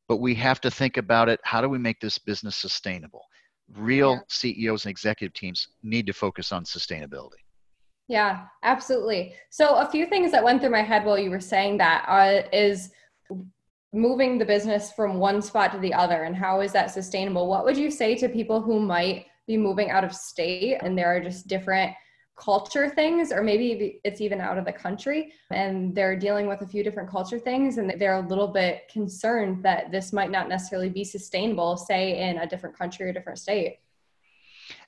but 0.08 0.18
we 0.18 0.34
have 0.34 0.60
to 0.62 0.70
think 0.70 0.96
about 0.96 1.28
it. 1.28 1.40
How 1.44 1.60
do 1.60 1.68
we 1.68 1.78
make 1.78 2.00
this 2.00 2.18
business 2.18 2.56
sustainable? 2.56 3.22
Real 3.74 4.14
yeah. 4.14 4.20
CEOs 4.28 4.84
and 4.84 4.90
executive 4.90 5.32
teams 5.34 5.68
need 5.82 6.06
to 6.06 6.12
focus 6.12 6.52
on 6.52 6.64
sustainability. 6.64 7.40
Yeah, 8.08 8.42
absolutely. 8.62 9.34
So, 9.50 9.76
a 9.76 9.88
few 9.90 10.06
things 10.06 10.32
that 10.32 10.42
went 10.42 10.60
through 10.60 10.70
my 10.70 10.82
head 10.82 11.04
while 11.04 11.18
you 11.18 11.30
were 11.30 11.40
saying 11.40 11.78
that 11.78 12.04
uh, 12.08 12.42
is 12.52 12.90
moving 13.92 14.38
the 14.38 14.44
business 14.44 14.92
from 14.92 15.18
one 15.18 15.42
spot 15.42 15.72
to 15.72 15.78
the 15.78 15.92
other, 15.92 16.24
and 16.24 16.34
how 16.34 16.60
is 16.60 16.72
that 16.72 16.90
sustainable? 16.90 17.46
What 17.46 17.64
would 17.64 17.76
you 17.76 17.90
say 17.90 18.14
to 18.16 18.28
people 18.28 18.60
who 18.60 18.80
might 18.80 19.26
be 19.46 19.56
moving 19.56 19.90
out 19.90 20.04
of 20.04 20.14
state 20.14 20.78
and 20.82 20.96
there 20.96 21.14
are 21.14 21.20
just 21.20 21.48
different 21.48 21.94
culture 22.36 22.88
things 22.88 23.30
or 23.30 23.42
maybe 23.42 24.00
it's 24.04 24.20
even 24.20 24.40
out 24.40 24.56
of 24.56 24.64
the 24.64 24.72
country 24.72 25.32
and 25.50 25.94
they're 25.94 26.16
dealing 26.16 26.46
with 26.46 26.62
a 26.62 26.66
few 26.66 26.82
different 26.82 27.08
culture 27.08 27.38
things 27.38 27.76
and 27.76 27.92
they're 27.98 28.16
a 28.16 28.28
little 28.28 28.48
bit 28.48 28.88
concerned 28.90 29.62
that 29.62 29.92
this 29.92 30.12
might 30.12 30.30
not 30.30 30.48
necessarily 30.48 30.88
be 30.88 31.04
sustainable 31.04 31.76
say 31.76 32.18
in 32.18 32.38
a 32.38 32.46
different 32.46 32.76
country 32.76 33.06
or 33.06 33.12
different 33.12 33.38
state 33.38 33.80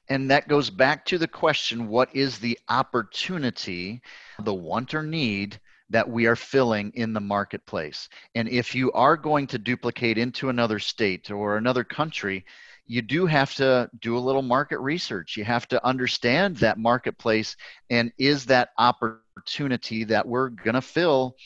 and 0.08 0.30
that 0.30 0.48
goes 0.48 0.70
back 0.70 1.04
to 1.04 1.18
the 1.18 1.28
question 1.28 1.86
what 1.88 2.08
is 2.14 2.38
the 2.38 2.58
opportunity 2.70 4.00
the 4.40 4.54
want 4.54 4.94
or 4.94 5.02
need 5.02 5.60
that 5.90 6.08
we 6.08 6.26
are 6.26 6.36
filling 6.36 6.90
in 6.94 7.12
the 7.12 7.20
marketplace 7.20 8.08
and 8.34 8.48
if 8.48 8.74
you 8.74 8.90
are 8.92 9.16
going 9.16 9.46
to 9.46 9.58
duplicate 9.58 10.18
into 10.18 10.48
another 10.48 10.78
state 10.78 11.30
or 11.30 11.56
another 11.56 11.84
country 11.84 12.44
you 12.86 13.02
do 13.02 13.26
have 13.26 13.54
to 13.54 13.88
do 14.00 14.16
a 14.16 14.20
little 14.20 14.42
market 14.42 14.78
research. 14.78 15.36
You 15.36 15.44
have 15.44 15.66
to 15.68 15.84
understand 15.86 16.56
that 16.58 16.78
marketplace 16.78 17.56
and 17.90 18.12
is 18.18 18.44
that 18.46 18.70
opportunity 18.78 20.04
that 20.04 20.26
we're 20.26 20.50
going 20.50 20.74
to 20.74 20.82
fill 20.82 21.36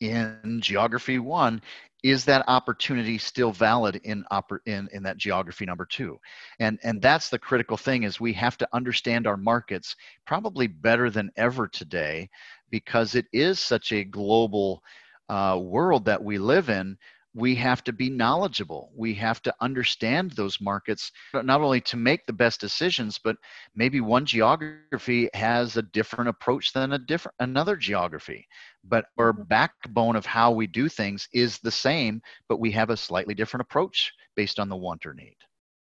in 0.00 0.60
geography 0.60 1.18
one 1.18 1.62
is 2.02 2.24
that 2.24 2.44
opportunity 2.48 3.16
still 3.16 3.52
valid 3.52 4.00
in, 4.02 4.24
oper- 4.32 4.58
in 4.66 4.88
in 4.92 5.04
that 5.04 5.16
geography 5.16 5.64
number 5.64 5.84
two 5.84 6.18
and 6.58 6.80
and 6.82 7.00
that's 7.00 7.28
the 7.28 7.38
critical 7.38 7.76
thing 7.76 8.02
is 8.02 8.18
we 8.18 8.32
have 8.32 8.58
to 8.58 8.68
understand 8.72 9.28
our 9.28 9.36
markets 9.36 9.94
probably 10.26 10.66
better 10.66 11.08
than 11.08 11.30
ever 11.36 11.68
today 11.68 12.28
because 12.72 13.14
it 13.14 13.26
is 13.32 13.60
such 13.60 13.92
a 13.92 14.02
global 14.02 14.82
uh, 15.28 15.56
world 15.62 16.04
that 16.06 16.22
we 16.22 16.38
live 16.38 16.68
in 16.68 16.98
we 17.34 17.54
have 17.54 17.82
to 17.84 17.92
be 17.92 18.10
knowledgeable. 18.10 18.92
We 18.94 19.14
have 19.14 19.40
to 19.42 19.54
understand 19.60 20.32
those 20.32 20.60
markets, 20.60 21.10
not 21.32 21.62
only 21.62 21.80
to 21.82 21.96
make 21.96 22.26
the 22.26 22.32
best 22.32 22.60
decisions, 22.60 23.18
but 23.22 23.36
maybe 23.74 24.00
one 24.00 24.26
geography 24.26 25.30
has 25.32 25.76
a 25.76 25.82
different 25.82 26.28
approach 26.28 26.72
than 26.72 26.92
a 26.92 26.98
different 26.98 27.34
another 27.40 27.76
geography. 27.76 28.46
But 28.84 29.06
our 29.18 29.32
mm-hmm. 29.32 29.44
backbone 29.44 30.16
of 30.16 30.26
how 30.26 30.52
we 30.52 30.66
do 30.66 30.88
things 30.88 31.26
is 31.32 31.58
the 31.58 31.70
same, 31.70 32.20
but 32.48 32.60
we 32.60 32.70
have 32.72 32.90
a 32.90 32.96
slightly 32.96 33.34
different 33.34 33.62
approach 33.62 34.12
based 34.36 34.60
on 34.60 34.68
the 34.68 34.76
want 34.76 35.06
or 35.06 35.14
need. 35.14 35.36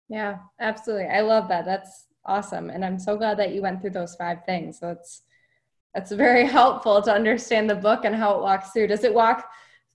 Yeah, 0.08 0.38
absolutely. 0.60 1.06
I 1.06 1.20
love 1.20 1.48
that. 1.48 1.64
That's 1.64 2.06
awesome. 2.26 2.68
And 2.68 2.84
I'm 2.84 2.98
so 2.98 3.16
glad 3.16 3.38
that 3.38 3.54
you 3.54 3.62
went 3.62 3.80
through 3.80 3.90
those 3.90 4.14
five 4.16 4.44
things. 4.44 4.78
That's 4.78 5.22
that's 5.94 6.12
very 6.12 6.46
helpful 6.58 7.02
to 7.02 7.12
understand 7.12 7.68
the 7.68 7.74
book 7.74 8.04
and 8.04 8.14
how 8.14 8.36
it 8.36 8.42
walks 8.42 8.70
through. 8.70 8.88
Does 8.88 9.04
it 9.04 9.14
walk 9.14 9.48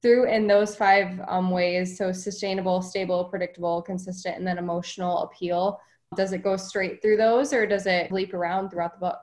through 0.06 0.30
in 0.30 0.46
those 0.46 0.76
five 0.76 1.20
um, 1.28 1.50
ways 1.50 1.98
so 1.98 2.12
sustainable 2.12 2.80
stable 2.80 3.26
predictable 3.26 3.82
consistent 3.82 4.38
and 4.38 4.46
then 4.46 4.60
emotional 4.60 5.24
appeal 5.24 5.80
does 6.16 6.32
it 6.32 6.44
go 6.44 6.56
straight 6.56 7.02
through 7.02 7.18
those 7.18 7.52
or 7.52 7.66
does 7.66 7.88
it 7.88 8.12
leap 8.12 8.32
around 8.36 8.70
throughout 8.70 8.94
the 8.94 9.00
book 9.00 9.18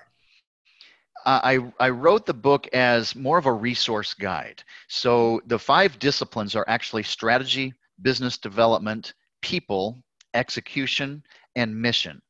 uh, 1.25 1.41
I, 1.45 1.73
I 1.79 1.91
wrote 1.91 2.27
the 2.27 2.35
book 2.35 2.67
as 2.73 3.15
more 3.15 3.39
of 3.39 3.47
a 3.47 3.53
resource 3.53 4.13
guide. 4.13 4.65
So 4.89 5.41
the 5.47 5.59
five 5.59 6.01
disciplines 6.01 6.57
are 6.57 6.65
actually 6.67 7.05
strategy, 7.05 7.73
business 8.01 8.39
development, 8.39 9.15
people, 9.41 10.03
execution, 10.35 11.23
and 11.55 11.81
mission. 11.81 12.21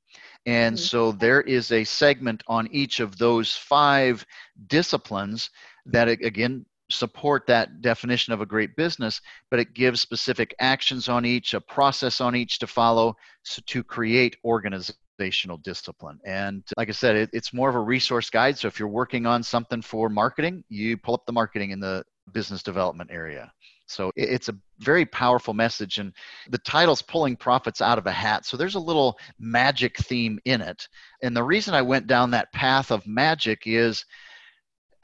And 0.47 0.77
mm-hmm. 0.77 0.83
so 0.83 1.13
there 1.13 1.41
is 1.41 1.71
a 1.73 1.85
segment 1.85 2.43
on 2.49 2.69
each 2.73 3.01
of 3.01 3.17
those 3.19 3.57
five 3.57 4.27
disciplines 4.67 5.51
that, 5.87 6.09
again, 6.09 6.67
support 6.91 7.47
that 7.47 7.81
definition 7.81 8.33
of 8.33 8.41
a 8.41 8.47
great 8.47 8.77
business, 8.77 9.21
but 9.51 9.61
it 9.61 9.75
gives 9.75 10.01
specific 10.01 10.55
actions 10.61 11.09
on 11.09 11.25
each, 11.25 11.55
a 11.55 11.61
process 11.61 12.21
on 12.21 12.37
each 12.37 12.59
to 12.59 12.67
follow 12.67 13.17
so 13.43 13.63
to 13.67 13.83
create 13.83 14.37
organizational 14.45 15.59
discipline. 15.59 16.19
And 16.27 16.63
like 16.77 16.89
I 16.89 16.93
said, 16.93 17.17
it, 17.17 17.31
it's 17.33 17.53
more 17.53 17.69
of 17.69 17.75
a 17.75 17.81
resource 17.81 18.31
guide. 18.31 18.59
So 18.59 18.69
if 18.69 18.79
you're 18.79 18.89
working 18.89 19.27
on 19.27 19.43
something 19.43 19.83
for 19.83 20.09
marketing, 20.09 20.65
you 20.69 20.97
pull 20.97 21.15
up 21.15 21.27
the 21.27 21.33
marketing 21.33 21.71
in 21.71 21.81
the 21.81 22.05
business 22.33 22.63
development 22.63 23.11
area. 23.13 23.53
So 23.93 24.13
it's 24.17 24.49
a 24.49 24.57
very 24.79 25.05
powerful 25.05 25.55
message. 25.55 25.99
And 25.99 26.13
the 26.51 26.59
title's 26.59 27.03
pulling 27.03 27.37
profits 27.37 27.81
out 27.81 27.99
of 27.99 28.07
a 28.07 28.13
hat. 28.13 28.47
So 28.47 28.57
there's 28.57 28.75
a 28.75 28.81
little 28.81 29.19
magic 29.39 29.99
theme 29.99 30.39
in 30.45 30.61
it. 30.61 30.87
And 31.23 31.37
the 31.37 31.45
reason 31.45 31.75
I 31.75 31.83
went 31.83 32.07
down 32.07 32.31
that 32.31 32.53
path 32.53 32.91
of 32.91 33.07
magic 33.07 33.63
is 33.67 34.05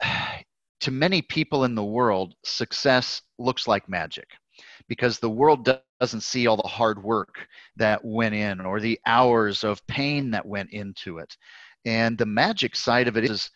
to 0.81 0.91
many 0.91 1.21
people 1.21 1.65
in 1.65 1.75
the 1.75 1.83
world, 1.83 2.35
success 2.43 3.21
looks 3.37 3.67
like 3.67 3.89
magic 3.89 4.27
because 4.87 5.19
the 5.19 5.29
world 5.29 5.69
doesn't 5.99 6.21
see 6.21 6.47
all 6.47 6.57
the 6.57 6.67
hard 6.67 7.01
work 7.03 7.47
that 7.77 8.03
went 8.03 8.35
in 8.35 8.61
or 8.61 8.79
the 8.79 8.99
hours 9.05 9.63
of 9.63 9.85
pain 9.87 10.31
that 10.31 10.45
went 10.45 10.71
into 10.71 11.19
it. 11.19 11.35
And 11.85 12.17
the 12.17 12.25
magic 12.25 12.75
side 12.75 13.07
of 13.07 13.17
it 13.17 13.23
is 13.23 13.49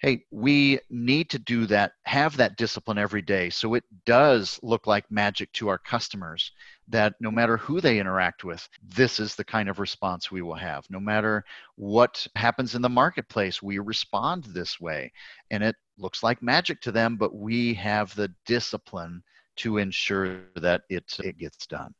hey, 0.00 0.24
we 0.30 0.80
need 0.88 1.28
to 1.28 1.38
do 1.38 1.66
that, 1.66 1.92
have 2.04 2.34
that 2.38 2.56
discipline 2.56 2.96
every 2.96 3.20
day. 3.20 3.50
So 3.50 3.74
it 3.74 3.84
does 4.06 4.58
look 4.62 4.86
like 4.86 5.10
magic 5.10 5.52
to 5.52 5.68
our 5.68 5.76
customers 5.76 6.52
that 6.88 7.14
no 7.20 7.30
matter 7.30 7.58
who 7.58 7.82
they 7.82 8.00
interact 8.00 8.42
with, 8.42 8.66
this 8.82 9.20
is 9.20 9.34
the 9.34 9.44
kind 9.44 9.68
of 9.68 9.78
response 9.78 10.30
we 10.30 10.40
will 10.40 10.54
have. 10.54 10.86
No 10.88 11.00
matter 11.00 11.44
what 11.76 12.26
happens 12.34 12.74
in 12.74 12.80
the 12.80 12.88
marketplace, 12.88 13.62
we 13.62 13.78
respond 13.78 14.44
this 14.44 14.80
way. 14.80 15.12
And 15.50 15.62
it 15.62 15.76
looks 15.98 16.22
like 16.22 16.42
magic 16.42 16.80
to 16.82 16.92
them, 16.92 17.16
but 17.16 17.34
we 17.34 17.74
have 17.74 18.14
the 18.14 18.32
discipline 18.46 19.22
to 19.56 19.76
ensure 19.76 20.40
that 20.56 20.82
it, 20.88 21.04
it 21.22 21.36
gets 21.36 21.66
done. 21.66 21.94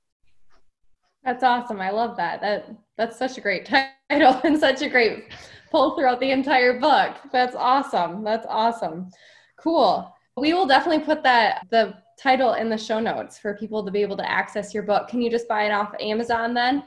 That's 1.22 1.44
awesome. 1.44 1.82
I 1.82 1.90
love 1.90 2.16
that. 2.16 2.40
That 2.40 2.74
that's 2.96 3.18
such 3.18 3.36
a 3.36 3.42
great 3.42 3.66
title 4.10 4.40
and 4.42 4.58
such 4.58 4.80
a 4.80 4.88
great 4.88 5.26
pull 5.70 5.96
throughout 5.96 6.20
the 6.20 6.30
entire 6.30 6.78
book. 6.78 7.16
That's 7.32 7.54
awesome. 7.56 8.24
That's 8.24 8.46
awesome. 8.48 9.10
Cool. 9.58 10.12
We 10.36 10.54
will 10.54 10.66
definitely 10.66 11.04
put 11.04 11.22
that 11.22 11.66
the 11.70 11.94
title 12.18 12.54
in 12.54 12.68
the 12.68 12.78
show 12.78 13.00
notes 13.00 13.38
for 13.38 13.56
people 13.56 13.84
to 13.84 13.90
be 13.90 14.02
able 14.02 14.16
to 14.16 14.30
access 14.30 14.74
your 14.74 14.82
book. 14.82 15.08
Can 15.08 15.22
you 15.22 15.30
just 15.30 15.48
buy 15.48 15.64
it 15.64 15.72
off 15.72 15.94
Amazon 16.00 16.54
then? 16.54 16.82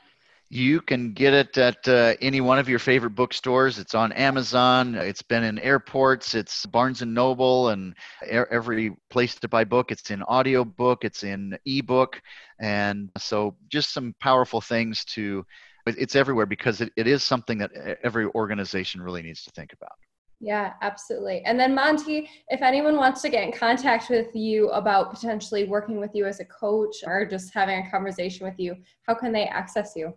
You 0.50 0.82
can 0.82 1.13
get 1.13 1.34
it 1.34 1.58
at 1.58 1.88
uh, 1.88 2.13
any 2.22 2.40
one 2.40 2.60
of 2.60 2.70
your 2.70 2.78
favorite 2.78 3.16
bookstores. 3.16 3.80
It's 3.80 3.96
on 3.96 4.12
Amazon. 4.12 4.94
It's 4.94 5.24
been 5.24 5.44
in 5.44 5.58
airports. 5.58 6.36
It's 6.36 6.68
Barnes 6.68 7.02
and 7.02 7.12
Noble 7.12 7.70
and 7.70 7.96
every 8.30 8.96
place 9.10 9.34
to 9.36 9.48
buy 9.48 9.63
book. 9.63 9.92
It's 9.92 10.12
in 10.12 10.22
audiobook. 10.22 11.06
It's 11.06 11.24
in 11.24 11.58
ebook. 11.66 12.22
And 12.60 13.10
so 13.18 13.56
just 13.68 13.94
some 13.94 14.13
powerful 14.20 14.62
things 14.62 15.04
to, 15.06 15.44
it's 15.86 16.16
everywhere 16.16 16.46
because 16.46 16.82
it, 16.82 16.92
it 16.96 17.08
is 17.08 17.24
something 17.24 17.58
that 17.58 17.72
every 18.04 18.25
organization 18.28 19.02
really 19.02 19.22
needs 19.22 19.44
to 19.44 19.52
think 19.52 19.74
about. 19.74 19.92
Yeah, 20.40 20.74
absolutely. 20.82 21.42
And 21.46 21.58
then, 21.58 21.74
Monte, 21.74 22.30
if 22.50 22.62
anyone 22.62 22.98
wants 22.98 23.22
to 23.22 23.30
get 23.30 23.44
in 23.44 23.54
contact 23.54 24.10
with 24.10 24.36
you 24.36 24.70
about 24.72 25.13
potentially 25.13 25.63
working 25.63 26.02
with 26.02 26.13
you 26.13 26.25
as 26.25 26.42
a 26.42 26.46
coach 26.46 26.98
or 27.06 27.25
just 27.25 27.54
having 27.54 27.86
a 27.86 27.90
conversation 27.90 28.46
with 28.46 28.60
you, 28.60 28.75
how 29.08 29.13
can 29.13 29.32
they 29.32 29.46
access 29.46 29.94
you? 29.96 30.13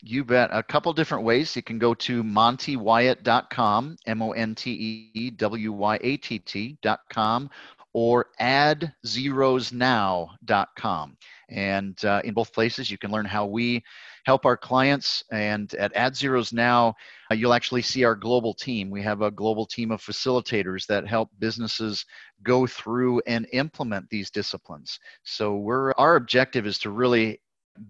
You 0.00 0.24
bet. 0.24 0.48
A 0.52 0.62
couple 0.62 0.92
different 0.94 1.24
ways. 1.24 1.54
You 1.54 1.62
can 1.62 1.78
go 1.78 1.92
to 1.94 2.22
montewyatt.com, 2.22 3.96
M 4.06 4.22
O 4.22 4.30
N 4.30 4.54
T 4.54 5.10
E 5.14 5.30
W 5.30 5.72
Y 5.72 5.98
A 6.02 6.16
T 6.16 6.38
T.com, 6.38 7.50
or 7.92 8.26
addzeroesnow.com. 8.40 11.16
And 11.48 12.02
uh, 12.04 12.20
in 12.24 12.34
both 12.34 12.52
places, 12.52 12.90
you 12.90 12.98
can 12.98 13.10
learn 13.10 13.24
how 13.24 13.46
we 13.46 13.82
help 14.24 14.44
our 14.44 14.56
clients. 14.56 15.22
And 15.32 15.72
at 15.74 15.94
Add 15.94 16.14
Zeros 16.14 16.52
Now, 16.52 16.94
uh, 17.30 17.34
you'll 17.34 17.54
actually 17.54 17.82
see 17.82 18.04
our 18.04 18.14
global 18.14 18.52
team. 18.52 18.90
We 18.90 19.02
have 19.02 19.22
a 19.22 19.30
global 19.30 19.64
team 19.64 19.90
of 19.90 20.02
facilitators 20.02 20.86
that 20.86 21.06
help 21.06 21.30
businesses 21.38 22.04
go 22.42 22.66
through 22.66 23.22
and 23.26 23.46
implement 23.52 24.08
these 24.10 24.30
disciplines. 24.30 24.98
So 25.22 25.56
we're 25.56 25.92
our 25.92 26.16
objective 26.16 26.66
is 26.66 26.78
to 26.80 26.90
really 26.90 27.40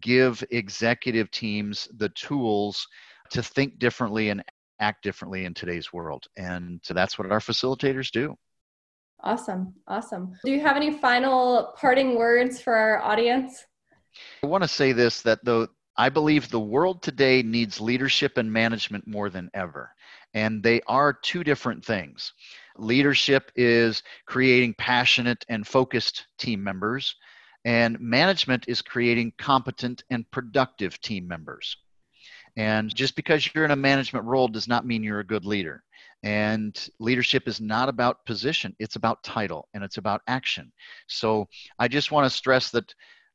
give 0.00 0.45
executive 0.50 1.31
teams 1.31 1.88
the 1.97 2.11
tools 2.11 2.87
to 3.31 3.43
think 3.43 3.79
differently 3.79 4.31
and 4.31 4.43
act 4.81 5.03
differently 5.03 5.45
in 5.45 5.55
today's 5.55 5.93
world. 5.93 6.27
And 6.37 6.81
that's 6.88 7.19
what 7.19 7.31
our 7.33 7.41
facilitators 7.41 8.11
do. 8.11 8.37
Awesome. 9.23 9.75
Awesome. 9.87 10.33
Do 10.45 10.53
you 10.53 10.61
have 10.61 10.77
any 10.77 10.99
final 10.99 11.75
parting 11.77 12.17
words 12.17 12.61
for 12.61 12.75
our 12.75 13.01
audience? 13.03 13.65
I 14.43 14.47
want 14.47 14.63
to 14.63 14.69
say 14.69 14.93
this 14.93 15.23
that 15.23 15.45
though 15.45 15.69
I 15.97 16.09
believe 16.09 16.49
the 16.49 16.61
world 16.61 17.03
today 17.03 17.43
needs 17.43 17.81
leadership 17.81 18.39
and 18.39 18.53
management 18.53 19.07
more 19.09 19.31
than 19.31 19.51
ever. 19.53 19.91
And 20.33 20.63
they 20.63 20.81
are 20.87 21.13
two 21.13 21.43
different 21.43 21.85
things. 21.85 22.33
Leadership 22.77 23.51
is 23.57 24.05
creating 24.27 24.75
passionate 24.79 25.45
and 25.49 25.67
focused 25.67 26.27
team 26.39 26.63
members, 26.63 27.17
and 27.65 27.99
management 27.99 28.67
is 28.69 28.81
creating 28.81 29.33
competent 29.39 30.05
and 30.11 30.31
productive 30.31 31.01
team 31.01 31.27
members. 31.27 31.77
And 32.59 32.92
just 32.92 33.14
because 33.14 33.49
you're 33.55 33.64
in 33.64 33.71
a 33.71 33.77
management 33.77 34.27
role 34.27 34.49
does 34.49 34.66
not 34.66 34.85
mean 34.85 35.05
you're 35.05 35.21
a 35.21 35.27
good 35.27 35.47
leader. 35.47 35.85
And 36.25 36.77
leadership 36.99 37.47
is 37.47 37.61
not 37.61 37.88
about 37.88 38.27
position, 38.27 38.75
it's 38.81 38.97
about 38.97 39.23
title 39.23 39.68
and 39.73 39.85
it's 39.85 39.97
about 39.97 40.23
action. 40.27 40.73
So 41.07 41.47
I 41.79 41.87
just 41.87 42.11
want 42.11 42.31
to 42.31 42.37
stress 42.37 42.71
that 42.73 42.92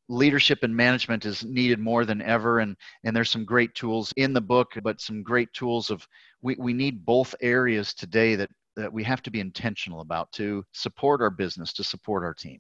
leadership 0.10 0.64
and 0.64 0.76
management 0.76 1.26
is 1.26 1.46
needed 1.46 1.80
more 1.80 2.04
than 2.04 2.22
ever 2.22 2.60
and 2.60 2.76
and 3.06 3.16
there's 3.16 3.30
some 3.30 3.46
great 3.46 3.74
tools 3.74 4.14
in 4.18 4.34
the 4.34 4.42
book 4.42 4.74
but 4.84 5.00
some 5.00 5.24
great 5.24 5.48
tools 5.54 5.90
of 5.90 6.06
we, 6.42 6.58
we 6.60 6.74
need 6.74 7.06
both 7.06 7.34
areas 7.42 7.94
today 7.94 8.36
that 8.36 8.50
that 8.76 8.92
we 8.92 9.02
have 9.02 9.22
to 9.22 9.32
be 9.32 9.40
intentional 9.40 10.02
about 10.02 10.30
to 10.34 10.62
support 10.74 11.22
our 11.22 11.30
business 11.30 11.72
to 11.72 11.86
support 11.86 12.22
our 12.22 12.34
team 12.34 12.60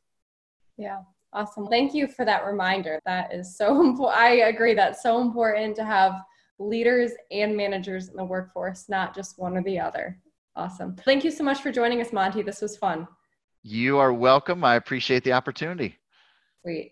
yeah 0.78 0.99
Awesome. 1.36 1.65
Thank 1.65 1.95
you 1.95 2.08
for 2.08 2.26
that 2.26 2.45
reminder. 2.45 2.99
That 3.06 3.34
is 3.34 3.58
so 3.58 3.82
important. 3.88 4.21
I 4.21 4.30
agree 4.49 4.76
that's 4.76 5.02
so 5.02 5.19
important 5.19 5.76
to 5.78 5.84
have 5.84 6.21
leaders 6.60 7.12
and 7.32 7.56
managers 7.56 8.10
in 8.10 8.16
the 8.16 8.24
workforce, 8.24 8.89
not 8.89 9.16
just 9.16 9.39
one 9.39 9.58
or 9.58 9.63
the 9.63 9.80
other. 9.80 10.20
Awesome. 10.56 10.96
Thank 10.96 11.24
you 11.24 11.32
so 11.32 11.44
much 11.44 11.62
for 11.62 11.72
joining 11.72 12.02
us, 12.02 12.13
Monte. 12.13 12.42
This 12.44 12.62
was 12.62 12.78
fun. 12.78 13.08
You 13.63 13.98
are 13.98 14.13
welcome. 14.13 14.63
I 14.63 14.76
appreciate 14.76 15.24
the 15.24 15.34
opportunity. 15.34 15.98
Sweet. 16.62 16.92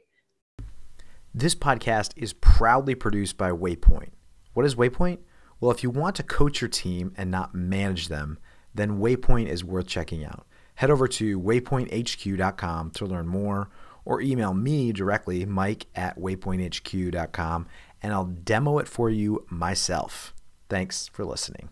This 1.34 1.56
podcast 1.56 2.12
is 2.16 2.34
proudly 2.34 2.96
produced 2.96 3.38
by 3.38 3.52
Waypoint. 3.52 4.10
What 4.54 4.66
is 4.66 4.76
Waypoint? 4.76 5.20
Well, 5.60 5.72
if 5.72 5.84
you 5.84 5.90
want 5.90 6.16
to 6.16 6.24
coach 6.24 6.60
your 6.60 6.70
team 6.70 7.14
and 7.16 7.30
not 7.30 7.54
manage 7.54 8.08
them, 8.08 8.40
then 8.74 9.00
Waypoint 9.00 9.48
is 9.48 9.64
worth 9.64 9.88
checking 9.88 10.26
out. 10.26 10.46
Head 10.76 10.90
over 10.90 11.08
to 11.08 11.40
waypointhq.com 11.40 12.92
to 12.92 13.06
learn 13.06 13.28
more 13.28 13.70
or 14.04 14.22
email 14.22 14.54
me 14.54 14.92
directly, 14.92 15.46
mike 15.46 15.86
at 15.94 16.18
waypointhq.com, 16.18 17.68
and 18.02 18.14
I'll 18.14 18.26
demo 18.26 18.78
it 18.78 18.88
for 18.88 19.10
you 19.10 19.46
myself. 19.50 20.34
Thanks 20.70 21.10
for 21.10 21.26
listening. 21.26 21.70